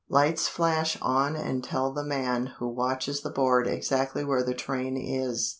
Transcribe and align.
Lights 0.09 0.47
flash 0.47 0.97
on 0.99 1.35
and 1.35 1.63
tell 1.63 1.91
the 1.91 2.03
man 2.03 2.47
who 2.57 2.67
watches 2.67 3.21
the 3.21 3.29
board 3.29 3.67
exactly 3.67 4.25
where 4.25 4.41
the 4.41 4.55
train 4.55 4.97
is. 4.97 5.49